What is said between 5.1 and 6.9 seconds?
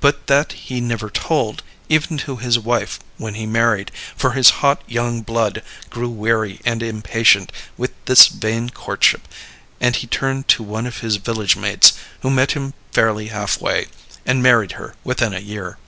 blood grew weary and